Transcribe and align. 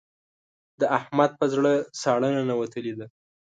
د 0.79 0.81
احمد 0.97 1.31
په 1.39 1.45
زړه 1.53 1.71
ساړه 2.01 2.29
ننوتلې 2.35 2.93
ده. 2.99 3.07